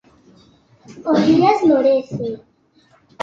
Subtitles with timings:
[1.11, 2.25] O día esmorece.